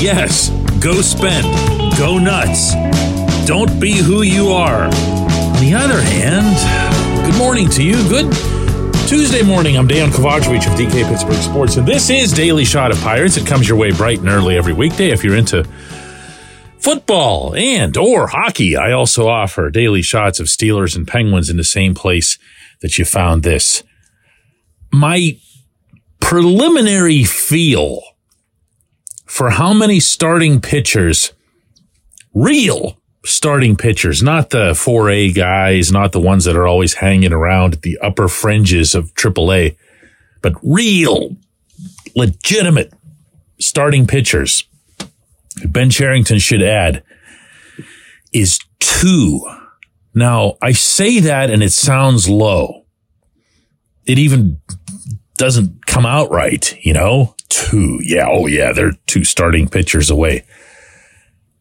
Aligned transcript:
Yes, 0.00 0.48
go 0.80 1.02
spend, 1.02 1.44
go 1.98 2.16
nuts. 2.16 2.72
Don't 3.46 3.78
be 3.78 3.98
who 3.98 4.22
you 4.22 4.48
are. 4.48 4.84
On 4.84 5.60
the 5.60 5.74
other 5.76 6.00
hand, 6.00 7.26
good 7.26 7.36
morning 7.36 7.68
to 7.68 7.84
you. 7.84 7.96
Good 8.08 8.32
Tuesday 9.06 9.42
morning. 9.42 9.76
I'm 9.76 9.86
Dejan 9.86 10.08
Kovacevic 10.08 10.66
of 10.66 10.78
DK 10.78 11.06
Pittsburgh 11.06 11.42
Sports, 11.42 11.76
and 11.76 11.86
this 11.86 12.08
is 12.08 12.32
Daily 12.32 12.64
Shot 12.64 12.90
of 12.90 12.98
Pirates. 13.02 13.36
It 13.36 13.46
comes 13.46 13.68
your 13.68 13.76
way 13.76 13.92
bright 13.92 14.20
and 14.20 14.30
early 14.30 14.56
every 14.56 14.72
weekday 14.72 15.10
if 15.10 15.22
you're 15.22 15.36
into 15.36 15.64
football 16.78 17.54
and 17.54 17.94
or 17.98 18.28
hockey. 18.28 18.78
I 18.78 18.92
also 18.92 19.28
offer 19.28 19.68
daily 19.68 20.00
shots 20.00 20.40
of 20.40 20.46
Steelers 20.46 20.96
and 20.96 21.06
Penguins 21.06 21.50
in 21.50 21.58
the 21.58 21.62
same 21.62 21.94
place 21.94 22.38
that 22.80 22.98
you 22.98 23.04
found 23.04 23.42
this. 23.42 23.82
My 24.90 25.38
preliminary 26.20 27.24
feel 27.24 28.00
for 29.30 29.50
how 29.50 29.72
many 29.72 30.00
starting 30.00 30.60
pitchers, 30.60 31.32
real 32.34 32.98
starting 33.24 33.76
pitchers, 33.76 34.24
not 34.24 34.50
the 34.50 34.72
4A 34.72 35.32
guys, 35.32 35.92
not 35.92 36.10
the 36.10 36.18
ones 36.18 36.46
that 36.46 36.56
are 36.56 36.66
always 36.66 36.94
hanging 36.94 37.32
around 37.32 37.74
at 37.74 37.82
the 37.82 37.96
upper 37.98 38.26
fringes 38.26 38.92
of 38.92 39.14
AAA, 39.14 39.76
but 40.42 40.54
real, 40.64 41.36
legitimate 42.16 42.92
starting 43.60 44.04
pitchers. 44.08 44.64
Ben 45.64 45.90
Cherington 45.90 46.40
should 46.40 46.62
add 46.62 47.04
is 48.32 48.58
two. 48.80 49.48
Now 50.12 50.56
I 50.60 50.72
say 50.72 51.20
that 51.20 51.50
and 51.50 51.62
it 51.62 51.70
sounds 51.70 52.28
low. 52.28 52.84
It 54.06 54.18
even 54.18 54.60
doesn't 55.36 55.86
come 55.86 56.04
out 56.04 56.32
right, 56.32 56.76
you 56.84 56.92
know? 56.92 57.36
Two. 57.50 57.98
Yeah. 58.02 58.26
Oh 58.28 58.46
yeah. 58.46 58.72
They're 58.72 58.92
two 59.06 59.24
starting 59.24 59.68
pitchers 59.68 60.08
away. 60.08 60.44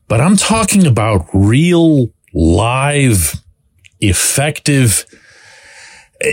But 0.08 0.22
I'm 0.22 0.38
talking 0.38 0.88
about 0.88 1.28
real 1.34 2.08
live, 2.34 3.36
effective, 4.00 5.06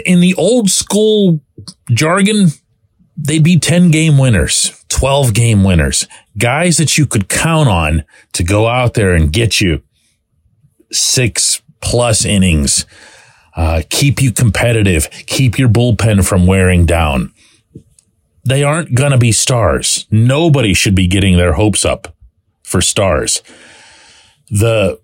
in 0.04 0.20
the 0.20 0.34
old 0.34 0.70
school 0.70 1.40
jargon, 1.90 2.48
they'd 3.16 3.42
be 3.42 3.58
10 3.58 3.90
game 3.90 4.18
winners, 4.18 4.84
12 4.88 5.34
game 5.34 5.64
winners, 5.64 6.06
guys 6.36 6.77
that 6.77 6.98
you 6.98 7.06
could 7.06 7.28
count 7.28 7.68
on 7.68 8.04
to 8.32 8.42
go 8.42 8.66
out 8.66 8.94
there 8.94 9.14
and 9.14 9.32
get 9.32 9.60
you 9.60 9.82
six 10.92 11.62
plus 11.80 12.24
innings, 12.24 12.86
uh, 13.56 13.82
keep 13.90 14.20
you 14.20 14.32
competitive, 14.32 15.08
keep 15.27 15.58
your 15.58 15.68
bullpen 15.68 16.27
from 16.27 16.46
wearing 16.46 16.84
down. 16.84 17.32
They 18.47 18.62
aren't 18.62 18.94
going 18.94 19.12
to 19.12 19.19
be 19.19 19.33
stars. 19.33 20.06
Nobody 20.11 20.72
should 20.72 20.94
be 20.94 21.06
getting 21.06 21.36
their 21.36 21.55
hopes 21.55 21.84
up 21.84 22.14
for 22.62 22.80
stars. 22.80 23.42
The 24.48 25.00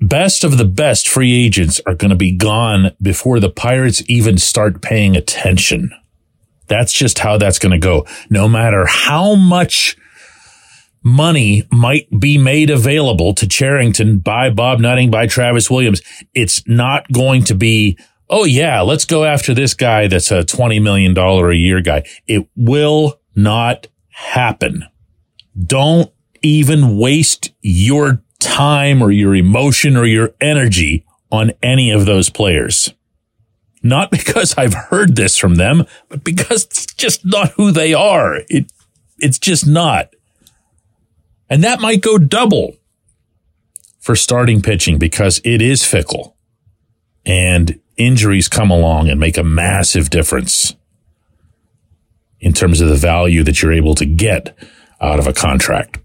best 0.00 0.44
of 0.44 0.58
the 0.58 0.64
best 0.64 1.08
free 1.08 1.44
agents 1.44 1.80
are 1.86 1.94
going 1.94 2.10
to 2.10 2.16
be 2.16 2.32
gone 2.32 2.92
before 3.02 3.40
the 3.40 3.50
Pirates 3.50 4.02
even 4.08 4.38
start 4.38 4.82
paying 4.82 5.16
attention. 5.16 5.90
That's 6.68 6.92
just 6.92 7.20
how 7.20 7.38
that's 7.38 7.58
going 7.58 7.72
to 7.72 7.78
go. 7.78 8.06
No 8.30 8.48
matter 8.48 8.86
how 8.86 9.34
much 9.34 9.96
money 11.02 11.62
might 11.70 12.08
be 12.18 12.36
made 12.36 12.68
available 12.68 13.32
to 13.34 13.46
Cherington 13.46 14.18
by 14.18 14.50
Bob 14.50 14.80
Nutting, 14.80 15.10
by 15.10 15.26
Travis 15.26 15.70
Williams, 15.70 16.02
it's 16.34 16.66
not 16.66 17.10
going 17.12 17.44
to 17.44 17.54
be, 17.54 17.96
oh 18.28 18.44
yeah, 18.44 18.80
let's 18.80 19.04
go 19.04 19.24
after 19.24 19.54
this 19.54 19.74
guy 19.74 20.06
that's 20.06 20.30
a 20.30 20.42
$20 20.42 20.82
million 20.82 21.16
a 21.16 21.52
year 21.52 21.80
guy. 21.80 22.04
It 22.26 22.48
will 22.56 23.20
not 23.34 23.88
happen. 24.08 24.84
Don't 25.60 26.12
even 26.42 26.98
waste 26.98 27.52
your 27.62 28.22
time 28.38 29.02
or 29.02 29.10
your 29.10 29.34
emotion 29.34 29.96
or 29.96 30.04
your 30.04 30.34
energy 30.40 31.04
on 31.30 31.52
any 31.62 31.90
of 31.90 32.06
those 32.06 32.30
players. 32.30 32.92
Not 33.82 34.10
because 34.10 34.54
I've 34.56 34.74
heard 34.74 35.16
this 35.16 35.36
from 35.36 35.56
them, 35.56 35.84
but 36.08 36.24
because 36.24 36.64
it's 36.64 36.86
just 36.94 37.24
not 37.24 37.52
who 37.52 37.70
they 37.70 37.94
are. 37.94 38.40
It, 38.48 38.70
it's 39.18 39.38
just 39.38 39.66
not. 39.66 40.10
And 41.48 41.62
that 41.62 41.80
might 41.80 42.02
go 42.02 42.18
double 42.18 42.76
for 44.00 44.16
starting 44.16 44.62
pitching 44.62 44.98
because 44.98 45.40
it 45.44 45.62
is 45.62 45.84
fickle 45.84 46.36
and 47.24 47.80
injuries 47.96 48.48
come 48.48 48.70
along 48.70 49.08
and 49.08 49.18
make 49.18 49.36
a 49.36 49.42
massive 49.42 50.10
difference 50.10 50.74
in 52.40 52.52
terms 52.52 52.80
of 52.80 52.88
the 52.88 52.96
value 52.96 53.42
that 53.42 53.62
you're 53.62 53.72
able 53.72 53.94
to 53.94 54.04
get 54.04 54.56
out 55.00 55.18
of 55.18 55.26
a 55.26 55.32
contract. 55.32 55.98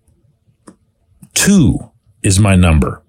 Two 1.34 1.92
is 2.24 2.40
my 2.40 2.56
number. 2.56 3.04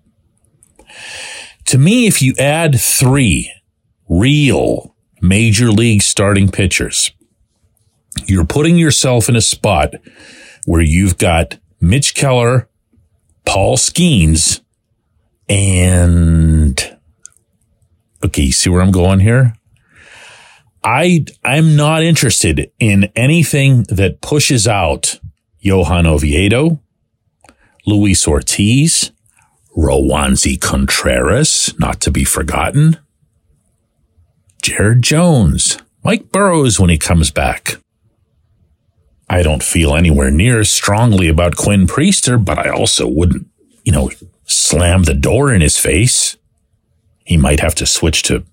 To 1.67 1.79
me, 1.79 2.07
if 2.07 2.21
you 2.21 2.35
add 2.39 2.79
three 2.79 3.53
real 4.09 4.95
major 5.21 5.71
league 5.71 6.03
starting 6.03 6.49
pitchers, 6.49 7.13
you're 8.27 8.45
putting 8.45 8.77
yourself 8.77 9.29
in 9.29 9.37
a 9.37 9.41
spot 9.41 9.95
where 10.67 10.83
you've 10.83 11.19
got 11.19 11.59
Mitch 11.81 12.15
Keller, 12.15 12.69
Paul 13.45 13.77
Skenes, 13.77 14.61
and 15.49 16.92
okay, 18.25 18.43
you 18.43 18.53
see 18.53 18.71
where 18.71 18.83
I'm 18.83 18.93
going 18.93 19.21
here? 19.21 19.55
I, 20.85 21.27
I'm 21.45 21.77
not 21.77 22.03
interested 22.03 22.73
in 22.79 23.11
anything 23.15 23.85
that 23.85 24.21
pushes 24.21 24.67
out 24.67 25.21
Johan 25.61 26.07
Oviedo, 26.07 26.81
Luis 27.87 28.27
Ortiz, 28.27 29.13
Roansy 29.77 30.61
Contreras, 30.61 31.73
not 31.79 32.01
to 32.01 32.11
be 32.11 32.25
forgotten, 32.25 32.99
Jared 34.61 35.03
Jones, 35.03 35.79
Mike 36.05 36.31
Burrows 36.31 36.79
when 36.79 36.91
he 36.91 36.99
comes 36.99 37.31
back. 37.31 37.77
I 39.31 39.43
don't 39.43 39.63
feel 39.63 39.95
anywhere 39.95 40.31
near 40.31 40.61
as 40.61 40.71
strongly 40.71 41.29
about 41.29 41.57
Quinn 41.57 41.87
Priester, 41.87 42.43
but 42.45 42.59
I 42.59 42.69
also 42.69 43.09
wouldn't, 43.09 43.47
you 43.85 43.93
know, 43.93 44.11
slam 44.45 45.05
the 45.05 45.15
door 45.15 45.53
in 45.55 45.61
his 45.61 45.79
face. 45.79 46.37
He 47.33 47.39
might 47.39 47.61
have 47.61 47.75
to 47.77 47.87
switch 47.87 48.25
to 48.25 48.45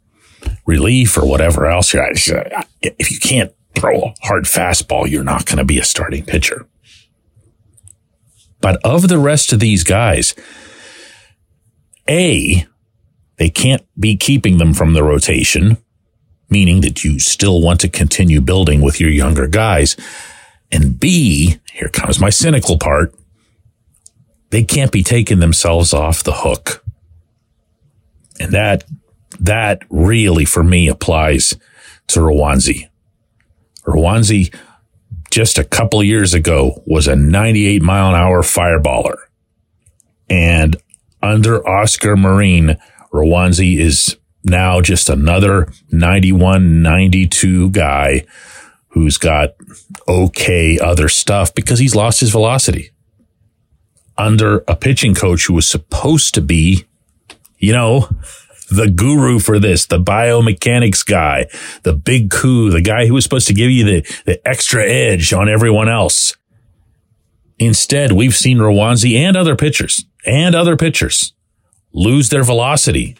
relief 0.65 1.17
or 1.17 1.27
whatever 1.27 1.65
else. 1.65 1.93
If 1.93 3.11
you 3.11 3.19
can't 3.19 3.51
throw 3.75 3.99
a 3.99 4.13
hard 4.21 4.45
fastball, 4.45 5.05
you're 5.05 5.21
not 5.21 5.45
going 5.45 5.57
to 5.57 5.65
be 5.65 5.79
a 5.79 5.83
starting 5.83 6.23
pitcher. 6.23 6.65
But 8.61 8.79
of 8.85 9.09
the 9.09 9.17
rest 9.17 9.51
of 9.51 9.59
these 9.59 9.83
guys, 9.83 10.33
A, 12.07 12.65
they 13.35 13.49
can't 13.49 13.85
be 13.99 14.15
keeping 14.15 14.59
them 14.59 14.73
from 14.73 14.93
the 14.93 15.03
rotation, 15.03 15.75
meaning 16.49 16.79
that 16.79 17.03
you 17.03 17.19
still 17.19 17.61
want 17.61 17.81
to 17.81 17.89
continue 17.89 18.39
building 18.39 18.79
with 18.79 19.01
your 19.01 19.09
younger 19.09 19.47
guys. 19.47 19.97
And 20.71 20.97
B, 20.97 21.57
here 21.73 21.89
comes 21.89 22.17
my 22.17 22.29
cynical 22.29 22.77
part. 22.77 23.13
They 24.51 24.63
can't 24.63 24.93
be 24.93 25.03
taking 25.03 25.39
themselves 25.41 25.93
off 25.93 26.23
the 26.23 26.31
hook. 26.31 26.81
And 28.39 28.53
that, 28.53 28.83
that 29.39 29.83
really 29.89 30.45
for 30.45 30.63
me 30.63 30.87
applies 30.87 31.55
to 32.07 32.19
Roansy. 32.19 32.89
Roansy 33.85 34.53
just 35.31 35.57
a 35.57 35.63
couple 35.63 36.03
years 36.03 36.33
ago 36.33 36.81
was 36.85 37.07
a 37.07 37.15
98 37.15 37.81
mile 37.81 38.09
an 38.09 38.15
hour 38.15 38.41
fireballer. 38.41 39.17
And 40.29 40.77
under 41.21 41.67
Oscar 41.67 42.15
Marin, 42.15 42.77
Roansy 43.11 43.77
is 43.77 44.17
now 44.43 44.81
just 44.81 45.09
another 45.09 45.71
91, 45.91 46.81
92 46.81 47.71
guy 47.71 48.25
who's 48.89 49.17
got 49.17 49.55
okay 50.07 50.79
other 50.79 51.09
stuff 51.09 51.53
because 51.53 51.79
he's 51.79 51.95
lost 51.95 52.19
his 52.19 52.31
velocity. 52.31 52.91
Under 54.17 54.63
a 54.67 54.75
pitching 54.75 55.15
coach 55.15 55.45
who 55.45 55.53
was 55.53 55.67
supposed 55.67 56.33
to 56.33 56.41
be, 56.41 56.85
you 57.59 57.73
know, 57.73 58.09
the 58.69 58.89
guru 58.89 59.39
for 59.39 59.59
this, 59.59 59.85
the 59.85 59.99
biomechanics 59.99 61.05
guy, 61.05 61.47
the 61.83 61.93
big 61.93 62.29
coup, 62.29 62.69
the 62.69 62.81
guy 62.81 63.07
who 63.07 63.13
was 63.13 63.23
supposed 63.23 63.47
to 63.47 63.53
give 63.53 63.69
you 63.71 63.83
the, 63.83 64.21
the 64.25 64.47
extra 64.47 64.87
edge 64.87 65.33
on 65.33 65.49
everyone 65.49 65.89
else. 65.89 66.35
Instead, 67.57 68.11
we've 68.11 68.35
seen 68.35 68.57
Roansy 68.57 69.15
and 69.15 69.35
other 69.35 69.55
pitchers 69.55 70.05
and 70.25 70.55
other 70.55 70.77
pitchers 70.77 71.33
lose 71.91 72.29
their 72.29 72.43
velocity 72.43 73.17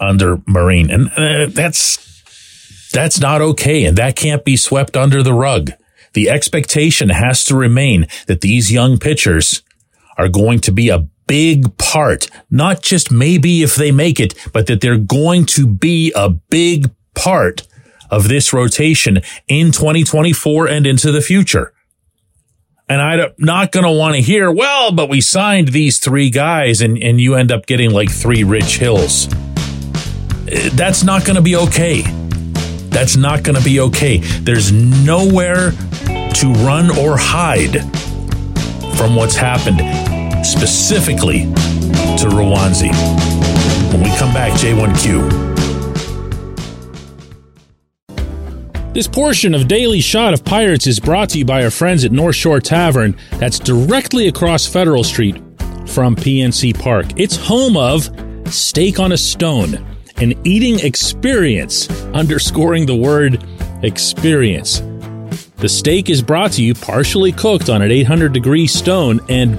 under 0.00 0.40
Marin. 0.46 0.90
And 0.90 1.10
uh, 1.10 1.46
that's, 1.50 2.90
that's 2.92 3.20
not 3.20 3.42
okay. 3.42 3.84
And 3.84 3.98
that 3.98 4.16
can't 4.16 4.44
be 4.44 4.56
swept 4.56 4.96
under 4.96 5.22
the 5.22 5.34
rug. 5.34 5.72
The 6.14 6.30
expectation 6.30 7.10
has 7.10 7.44
to 7.44 7.56
remain 7.56 8.06
that 8.26 8.40
these 8.40 8.72
young 8.72 8.98
pitchers 8.98 9.62
are 10.16 10.28
going 10.28 10.60
to 10.60 10.72
be 10.72 10.88
a 10.88 11.06
big 11.26 11.76
part, 11.78 12.28
not 12.50 12.82
just 12.82 13.10
maybe 13.10 13.62
if 13.62 13.74
they 13.74 13.92
make 13.92 14.20
it, 14.20 14.34
but 14.52 14.66
that 14.66 14.80
they're 14.80 14.98
going 14.98 15.44
to 15.46 15.66
be 15.66 16.12
a 16.14 16.30
big 16.30 16.90
part 17.14 17.66
of 18.10 18.28
this 18.28 18.52
rotation 18.52 19.20
in 19.48 19.72
2024 19.72 20.68
and 20.68 20.86
into 20.86 21.10
the 21.10 21.20
future. 21.20 21.72
And 22.88 23.02
I'm 23.02 23.32
not 23.38 23.72
going 23.72 23.84
to 23.84 23.90
want 23.90 24.14
to 24.14 24.22
hear, 24.22 24.50
well, 24.50 24.92
but 24.92 25.08
we 25.08 25.20
signed 25.20 25.68
these 25.68 25.98
three 25.98 26.30
guys 26.30 26.80
and, 26.80 26.96
and 26.98 27.20
you 27.20 27.34
end 27.34 27.50
up 27.50 27.66
getting 27.66 27.90
like 27.90 28.10
three 28.10 28.44
Rich 28.44 28.78
Hills. 28.78 29.26
That's 30.74 31.02
not 31.02 31.24
going 31.24 31.34
to 31.34 31.42
be 31.42 31.56
okay. 31.56 32.02
That's 32.90 33.16
not 33.16 33.42
going 33.42 33.58
to 33.58 33.64
be 33.64 33.80
okay. 33.80 34.18
There's 34.18 34.70
nowhere 34.70 35.72
to 35.72 36.52
run 36.64 36.96
or 36.96 37.16
hide 37.16 37.80
from 38.96 39.16
what's 39.16 39.34
happened 39.34 40.15
specifically 40.46 41.40
to 42.16 42.28
Roansy. 42.28 42.92
When 43.92 44.02
we 44.02 44.16
come 44.16 44.32
back, 44.32 44.52
J1Q. 44.52 45.46
This 48.94 49.08
portion 49.08 49.54
of 49.54 49.68
Daily 49.68 50.00
Shot 50.00 50.32
of 50.32 50.44
Pirates 50.44 50.86
is 50.86 51.00
brought 51.00 51.28
to 51.30 51.38
you 51.38 51.44
by 51.44 51.62
our 51.64 51.70
friends 51.70 52.04
at 52.04 52.12
North 52.12 52.36
Shore 52.36 52.60
Tavern, 52.60 53.14
that's 53.32 53.58
directly 53.58 54.28
across 54.28 54.66
Federal 54.66 55.04
Street 55.04 55.36
from 55.86 56.16
PNC 56.16 56.78
Park. 56.80 57.06
It's 57.16 57.36
home 57.36 57.76
of 57.76 58.08
Steak 58.46 58.98
on 58.98 59.12
a 59.12 59.18
Stone, 59.18 59.84
an 60.16 60.32
eating 60.46 60.78
experience, 60.78 61.90
underscoring 62.14 62.86
the 62.86 62.96
word 62.96 63.44
experience. 63.82 64.80
The 65.56 65.68
steak 65.68 66.08
is 66.08 66.22
brought 66.22 66.52
to 66.52 66.62
you 66.62 66.74
partially 66.74 67.32
cooked 67.32 67.68
on 67.68 67.82
an 67.82 67.90
800 67.90 68.32
degree 68.32 68.66
stone, 68.66 69.20
and 69.28 69.58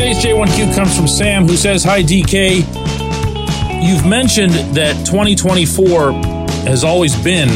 Today's 0.00 0.24
J1Q 0.24 0.74
comes 0.74 0.96
from 0.96 1.06
Sam, 1.06 1.46
who 1.46 1.56
says, 1.56 1.84
Hi, 1.84 2.02
DK. 2.02 2.60
You've 3.86 4.06
mentioned 4.06 4.54
that 4.74 4.94
2024 5.04 6.12
has 6.64 6.84
always 6.84 7.14
been 7.22 7.48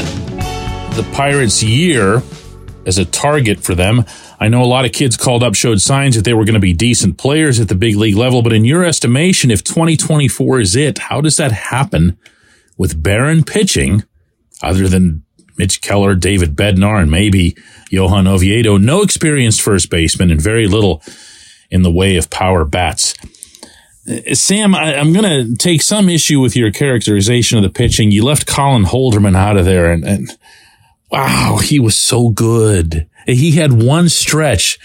the 0.94 1.10
Pirates' 1.14 1.62
year 1.62 2.22
as 2.84 2.98
a 2.98 3.06
target 3.06 3.60
for 3.60 3.74
them. 3.74 4.04
I 4.38 4.48
know 4.48 4.62
a 4.62 4.66
lot 4.66 4.84
of 4.84 4.92
kids 4.92 5.16
called 5.16 5.42
up, 5.42 5.54
showed 5.54 5.80
signs 5.80 6.16
that 6.16 6.26
they 6.26 6.34
were 6.34 6.44
going 6.44 6.52
to 6.52 6.60
be 6.60 6.74
decent 6.74 7.16
players 7.16 7.60
at 7.60 7.68
the 7.70 7.74
big 7.74 7.96
league 7.96 8.16
level. 8.16 8.42
But 8.42 8.52
in 8.52 8.66
your 8.66 8.84
estimation, 8.84 9.50
if 9.50 9.64
2024 9.64 10.60
is 10.60 10.76
it, 10.76 10.98
how 10.98 11.22
does 11.22 11.38
that 11.38 11.50
happen 11.50 12.18
with 12.76 13.02
barren 13.02 13.42
pitching 13.42 14.04
other 14.62 14.86
than 14.86 15.24
Mitch 15.56 15.80
Keller, 15.80 16.14
David 16.14 16.54
Bednar, 16.54 17.00
and 17.00 17.10
maybe 17.10 17.56
Johan 17.88 18.26
Oviedo? 18.26 18.76
No 18.76 19.00
experienced 19.00 19.62
first 19.62 19.88
baseman 19.88 20.30
and 20.30 20.42
very 20.42 20.66
little 20.66 21.02
in 21.74 21.82
the 21.82 21.90
way 21.90 22.16
of 22.16 22.30
power 22.30 22.64
bats. 22.64 23.14
Uh, 24.08 24.34
Sam, 24.34 24.76
I, 24.76 24.94
am 24.94 25.12
going 25.12 25.24
to 25.24 25.56
take 25.56 25.82
some 25.82 26.08
issue 26.08 26.40
with 26.40 26.54
your 26.54 26.70
characterization 26.70 27.58
of 27.58 27.64
the 27.64 27.68
pitching. 27.68 28.12
You 28.12 28.24
left 28.24 28.46
Colin 28.46 28.84
Holderman 28.84 29.36
out 29.36 29.56
of 29.56 29.64
there 29.64 29.90
and, 29.90 30.04
and 30.04 30.38
wow, 31.10 31.58
he 31.60 31.80
was 31.80 31.96
so 31.96 32.30
good. 32.30 33.08
He 33.26 33.52
had 33.52 33.82
one 33.82 34.08
stretch 34.08 34.78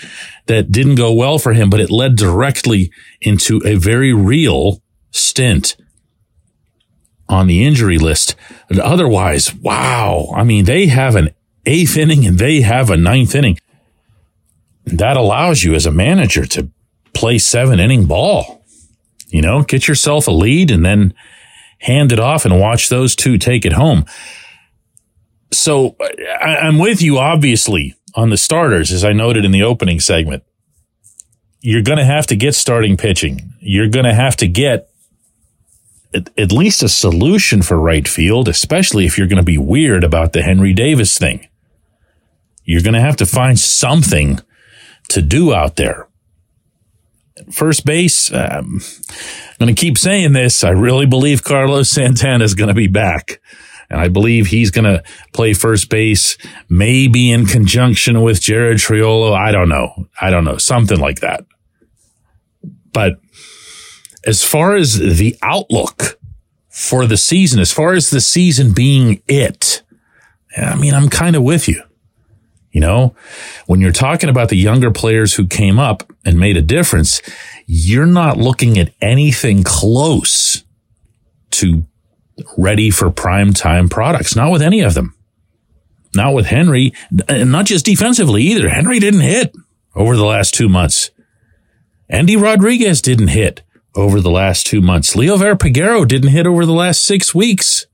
that 0.48 0.72
didn't 0.72 0.96
go 0.96 1.14
well 1.14 1.38
for 1.38 1.54
him, 1.54 1.70
but 1.70 1.80
it 1.80 1.92
led 1.92 2.16
directly 2.16 2.92
into 3.22 3.62
a 3.64 3.76
very 3.76 4.12
real 4.12 4.82
stint 5.12 5.78
on 7.28 7.46
the 7.46 7.64
injury 7.64 8.00
list. 8.00 8.36
But 8.68 8.80
otherwise, 8.80 9.54
wow. 9.54 10.34
I 10.36 10.44
mean, 10.44 10.66
they 10.66 10.88
have 10.88 11.16
an 11.16 11.30
eighth 11.68 11.96
inning 11.96 12.26
and 12.26 12.40
they 12.40 12.62
have 12.62 12.90
a 12.90 12.98
ninth 12.98 13.36
inning. 13.36 13.60
That 14.86 15.18
allows 15.18 15.64
you 15.64 15.76
as 15.76 15.86
a 15.86 15.92
manager 15.92 16.48
to 16.48 16.72
play 17.14 17.38
seven 17.38 17.80
inning 17.80 18.06
ball. 18.06 18.64
You 19.28 19.42
know, 19.42 19.62
get 19.64 19.88
yourself 19.88 20.28
a 20.28 20.32
lead 20.32 20.72
and 20.72 20.84
then 20.86 21.14
hand 21.80 22.12
it 22.12 22.20
off 22.20 22.46
and 22.46 22.60
watch 22.60 22.90
those 22.90 23.16
two 23.16 23.38
take 23.38 23.66
it 23.66 23.74
home. 23.74 24.06
So 25.52 25.96
I, 26.42 26.68
am 26.68 26.78
with 26.78 27.02
you, 27.02 27.18
obviously, 27.18 27.96
on 28.16 28.30
the 28.30 28.38
starters, 28.38 28.92
as 28.92 29.04
I 29.04 29.14
noted 29.14 29.46
in 29.46 29.52
the 29.52 29.64
opening 29.64 30.00
segment. 30.00 30.44
You're 31.62 31.84
going 31.84 31.98
to 31.98 32.06
have 32.06 32.28
to 32.28 32.36
get 32.36 32.56
starting 32.56 32.96
pitching. 32.96 33.54
You're 33.60 33.90
going 33.90 34.06
to 34.06 34.14
have 34.14 34.38
to 34.38 34.48
get 34.48 34.90
at, 36.14 36.30
at 36.38 36.52
least 36.52 36.84
a 36.84 36.90
solution 36.90 37.62
for 37.62 37.80
right 37.80 38.08
field, 38.08 38.48
especially 38.48 39.06
if 39.06 39.18
you're 39.18 39.28
going 39.28 39.38
to 39.38 39.44
be 39.44 39.58
weird 39.58 40.04
about 40.04 40.34
the 40.34 40.42
Henry 40.42 40.74
Davis 40.74 41.18
thing. 41.18 41.48
You're 42.64 42.82
going 42.82 42.94
to 42.94 43.02
have 43.02 43.18
to 43.18 43.26
find 43.26 43.60
something 43.60 44.40
to 45.10 45.22
do 45.22 45.54
out 45.54 45.76
there 45.76 46.09
first 47.52 47.86
base, 47.86 48.32
um, 48.32 48.82
I'm 48.82 49.66
going 49.66 49.76
to 49.76 49.80
keep 49.80 49.98
saying 49.98 50.34
this. 50.34 50.64
I 50.64 50.70
really 50.70 51.06
believe 51.06 51.44
Carlos 51.44 51.90
Santana 51.90 52.44
is 52.44 52.56
going 52.56 52.70
to 52.70 52.74
be 52.74 52.88
back. 52.88 53.42
And 53.90 54.00
I 54.00 54.08
believe 54.08 54.48
he's 54.48 54.70
going 54.70 54.86
to 54.86 55.04
play 55.34 55.54
first 55.54 55.90
base, 55.90 56.38
maybe 56.70 57.32
in 57.32 57.46
conjunction 57.46 58.22
with 58.22 58.40
Jared 58.40 58.78
Triolo. 58.78 59.34
I 59.34 59.52
don't 59.52 59.70
know. 59.70 60.08
I 60.22 60.30
don't 60.30 60.44
know. 60.44 60.58
Something 60.58 61.00
like 61.00 61.22
that. 61.22 61.46
But 62.94 63.20
as 64.26 64.44
far 64.44 64.76
as 64.76 65.00
the 65.00 65.36
outlook 65.42 66.20
for 66.70 67.08
the 67.08 67.18
season, 67.18 67.60
as 67.60 67.72
far 67.72 67.94
as 67.94 68.12
the 68.12 68.22
season 68.22 68.74
being 68.74 69.22
it, 69.28 69.82
I 70.56 70.76
mean, 70.76 70.94
I'm 70.94 71.10
kind 71.10 71.36
of 71.36 71.44
with 71.44 71.68
you. 71.68 71.82
You 72.72 72.82
know, 72.82 73.16
when 73.66 73.82
you're 73.82 73.92
talking 73.92 74.30
about 74.30 74.50
the 74.50 74.56
younger 74.56 74.92
players 74.92 75.34
who 75.34 75.48
came 75.48 75.80
up 75.80 76.04
and 76.24 76.40
made 76.40 76.56
a 76.56 76.62
difference, 76.62 77.22
you're 77.66 78.06
not 78.06 78.38
looking 78.38 78.78
at 78.78 78.94
anything 79.02 79.64
close 79.64 80.64
to 81.52 81.86
ready 82.58 82.92
for 82.92 83.10
prime 83.10 83.54
time 83.54 83.90
products. 83.90 84.36
Not 84.36 84.52
with 84.52 84.62
any 84.62 84.82
of 84.82 84.94
them. 84.94 85.16
Not 86.16 86.34
with 86.34 86.48
Henry, 86.48 86.94
and 87.28 87.52
not 87.52 87.66
just 87.66 87.86
defensively 87.86 88.44
either. 88.44 88.70
Henry 88.70 89.00
didn't 89.00 89.20
hit 89.22 89.56
over 89.96 90.16
the 90.16 90.26
last 90.26 90.54
two 90.54 90.70
months. 90.70 91.12
Endy 92.10 92.36
Rodriguez 92.36 93.02
didn't 93.02 93.28
hit 93.28 93.62
over 93.96 94.20
the 94.20 94.32
last 94.32 94.66
two 94.66 94.82
months. 94.82 95.16
Liover 95.16 95.56
Peguero 95.56 96.08
didn't 96.08 96.32
hit 96.32 96.48
over 96.48 96.66
the 96.66 96.74
last 96.74 97.04
six 97.04 97.36
weeks 97.36 97.86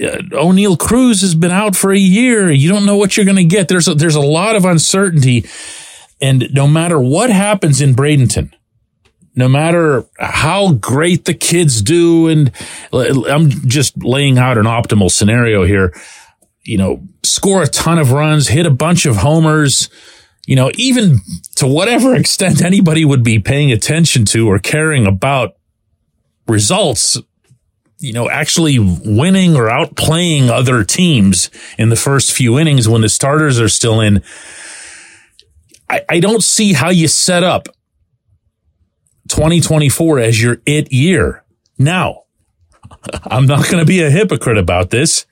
uh, 0.00 0.18
Oneil 0.32 0.78
Cruz 0.78 1.20
has 1.22 1.34
been 1.34 1.50
out 1.50 1.74
for 1.76 1.92
a 1.92 1.98
year. 1.98 2.50
You 2.50 2.68
don't 2.68 2.86
know 2.86 2.96
what 2.96 3.16
you're 3.16 3.26
going 3.26 3.36
to 3.36 3.44
get. 3.44 3.68
There's 3.68 3.88
a, 3.88 3.94
there's 3.94 4.14
a 4.14 4.20
lot 4.20 4.56
of 4.56 4.64
uncertainty. 4.64 5.46
And 6.20 6.48
no 6.52 6.66
matter 6.66 6.98
what 6.98 7.30
happens 7.30 7.80
in 7.80 7.94
Bradenton, 7.94 8.52
no 9.38 9.48
matter 9.48 10.04
how 10.18 10.72
great 10.72 11.24
the 11.24 11.34
kids 11.34 11.80
do, 11.80 12.26
and 12.26 12.50
I'm 12.92 13.50
just 13.50 14.02
laying 14.02 14.36
out 14.36 14.58
an 14.58 14.64
optimal 14.64 15.10
scenario 15.10 15.64
here, 15.64 15.94
you 16.64 16.76
know, 16.76 17.02
score 17.22 17.62
a 17.62 17.68
ton 17.68 17.98
of 17.98 18.10
runs, 18.10 18.48
hit 18.48 18.66
a 18.66 18.70
bunch 18.70 19.06
of 19.06 19.16
homers, 19.16 19.88
you 20.46 20.56
know, 20.56 20.72
even 20.74 21.20
to 21.56 21.68
whatever 21.68 22.14
extent 22.16 22.64
anybody 22.64 23.04
would 23.04 23.22
be 23.22 23.38
paying 23.38 23.70
attention 23.70 24.24
to 24.26 24.48
or 24.50 24.58
caring 24.58 25.06
about 25.06 25.54
results, 26.48 27.16
you 28.00 28.12
know, 28.12 28.30
actually 28.30 28.78
winning 28.78 29.56
or 29.56 29.64
outplaying 29.64 30.48
other 30.48 30.84
teams 30.84 31.50
in 31.78 31.88
the 31.88 31.96
first 31.96 32.32
few 32.32 32.58
innings 32.58 32.88
when 32.88 33.00
the 33.00 33.08
starters 33.08 33.60
are 33.60 33.68
still 33.68 34.00
in. 34.00 34.22
I, 35.90 36.02
I 36.08 36.20
don't 36.20 36.42
see 36.42 36.74
how 36.74 36.90
you 36.90 37.08
set 37.08 37.42
up 37.42 37.68
2024 39.28 40.20
as 40.20 40.40
your 40.40 40.58
it 40.64 40.92
year. 40.92 41.44
Now, 41.78 42.24
I'm 43.24 43.46
not 43.46 43.64
going 43.64 43.78
to 43.78 43.86
be 43.86 44.02
a 44.02 44.10
hypocrite 44.10 44.58
about 44.58 44.90
this 44.90 45.26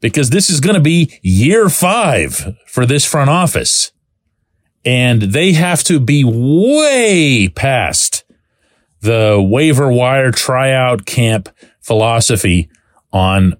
because 0.00 0.30
this 0.30 0.50
is 0.50 0.60
going 0.60 0.74
to 0.74 0.82
be 0.82 1.18
year 1.22 1.68
five 1.68 2.54
for 2.66 2.84
this 2.84 3.04
front 3.04 3.30
office. 3.30 3.92
And 4.84 5.22
they 5.22 5.52
have 5.52 5.82
to 5.84 5.98
be 5.98 6.24
way 6.24 7.48
past 7.48 8.23
the 9.04 9.38
waiver 9.40 9.92
wire 9.92 10.30
tryout 10.30 11.04
camp 11.04 11.50
philosophy 11.80 12.70
on 13.12 13.56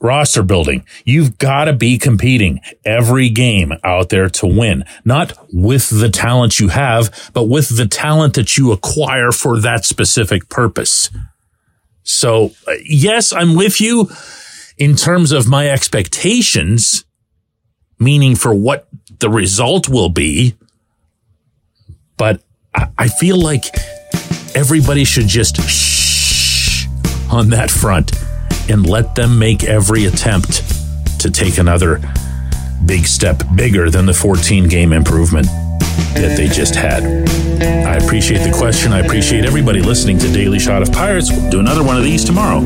roster 0.00 0.42
building. 0.42 0.84
You've 1.04 1.38
got 1.38 1.64
to 1.64 1.72
be 1.72 1.98
competing 1.98 2.60
every 2.84 3.28
game 3.28 3.72
out 3.84 4.08
there 4.08 4.28
to 4.30 4.46
win, 4.46 4.84
not 5.04 5.36
with 5.52 5.90
the 5.90 6.08
talent 6.08 6.58
you 6.58 6.68
have, 6.68 7.30
but 7.34 7.44
with 7.44 7.76
the 7.76 7.86
talent 7.86 8.34
that 8.34 8.56
you 8.56 8.72
acquire 8.72 9.32
for 9.32 9.60
that 9.60 9.84
specific 9.84 10.48
purpose. 10.48 11.10
So 12.02 12.52
uh, 12.66 12.72
yes, 12.84 13.32
I'm 13.32 13.56
with 13.56 13.80
you 13.80 14.08
in 14.78 14.96
terms 14.96 15.32
of 15.32 15.48
my 15.48 15.68
expectations, 15.68 17.04
meaning 17.98 18.36
for 18.36 18.54
what 18.54 18.88
the 19.18 19.28
result 19.28 19.88
will 19.88 20.08
be. 20.08 20.54
But 22.16 22.42
I 22.96 23.08
feel 23.08 23.36
like 23.36 23.64
everybody 24.54 25.04
should 25.04 25.26
just 25.26 25.60
shh 25.68 26.86
on 27.30 27.50
that 27.50 27.70
front 27.70 28.12
and 28.68 28.86
let 28.86 29.14
them 29.14 29.38
make 29.38 29.64
every 29.64 30.04
attempt 30.04 30.62
to 31.20 31.30
take 31.30 31.58
another 31.58 32.00
big 32.86 33.06
step 33.06 33.42
bigger 33.54 33.90
than 33.90 34.06
the 34.06 34.14
14 34.14 34.68
game 34.68 34.92
improvement 34.92 35.46
that 36.14 36.36
they 36.36 36.48
just 36.48 36.74
had. 36.74 37.02
I 37.62 37.96
appreciate 37.96 38.38
the 38.38 38.56
question. 38.56 38.92
I 38.92 39.00
appreciate 39.00 39.44
everybody 39.44 39.80
listening 39.80 40.18
to 40.18 40.32
Daily 40.32 40.58
Shot 40.58 40.82
of 40.82 40.92
Pirates. 40.92 41.30
We'll 41.30 41.50
do 41.50 41.60
another 41.60 41.84
one 41.84 41.96
of 41.96 42.04
these 42.04 42.24
tomorrow. 42.24 42.60